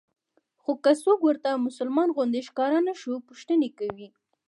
[0.63, 4.07] خو که څوک ورته مسلمان غوندې ښکاره نه شو پوښتنې کوي.